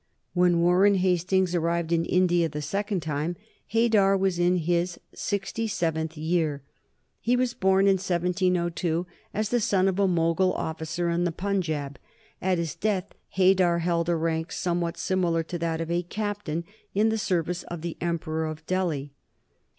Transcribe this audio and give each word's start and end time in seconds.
When 0.33 0.61
Warren 0.61 0.95
Hastings 0.95 1.53
arrived 1.53 1.91
in 1.91 2.05
India 2.05 2.49
the 2.49 2.59
second 2.63 3.01
time 3.01 3.35
Haidar 3.67 4.17
was 4.17 4.39
in 4.39 4.55
his 4.55 4.99
sixty 5.13 5.67
seventh 5.67 6.17
year. 6.17 6.63
He 7.19 7.35
was 7.35 7.53
born 7.53 7.85
in 7.85 7.97
1702 7.97 9.05
as 9.31 9.49
the 9.49 9.59
son 9.59 9.87
of 9.87 9.99
a 9.99 10.07
Mogul 10.07 10.53
officer 10.53 11.11
in 11.11 11.23
the 11.23 11.31
Punjaub. 11.31 11.97
At 12.41 12.57
his 12.57 12.73
death 12.73 13.13
Haidar 13.37 13.77
held 13.81 14.09
a 14.09 14.15
rank 14.15 14.51
somewhat 14.51 14.97
similar 14.97 15.43
to 15.43 15.59
that 15.59 15.79
of 15.79 15.91
a 15.91 16.01
captain 16.01 16.63
in 16.95 17.09
the 17.09 17.19
service 17.19 17.61
of 17.61 17.81
the 17.81 17.95
Emperor 18.01 18.47
of 18.47 18.65
Delhi. 18.65 19.11